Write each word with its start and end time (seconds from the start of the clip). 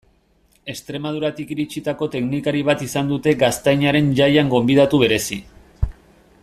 Extremaduratik 0.73 1.51
iritsitako 1.55 2.07
teknikari 2.15 2.63
bat 2.71 2.81
izan 2.87 3.13
dute 3.13 3.35
Gaztainaren 3.45 4.11
Jaian 4.21 4.53
gonbidatu 4.55 5.03
berezi. 5.05 5.43